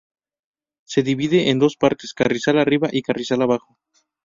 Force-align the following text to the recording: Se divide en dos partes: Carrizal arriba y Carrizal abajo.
Se 0.83 1.03
divide 1.03 1.51
en 1.51 1.59
dos 1.59 1.75
partes: 1.77 2.15
Carrizal 2.15 2.57
arriba 2.57 2.89
y 2.91 3.03
Carrizal 3.03 3.43
abajo. 3.43 3.77